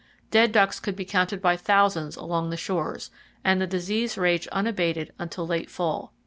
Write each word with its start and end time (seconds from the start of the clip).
Dead 0.31 0.51
ducks 0.51 0.79
could 0.79 0.95
be 0.95 1.05
counted 1.05 1.43
by 1.43 1.55
thousands 1.55 2.15
along 2.15 2.49
the 2.49 2.57
shores 2.57 3.11
and 3.43 3.61
the 3.61 3.67
disease 3.67 4.17
raged 4.17 4.47
unabated 4.47 5.13
until 5.19 5.45
late 5.45 5.69
fall. 5.69 6.11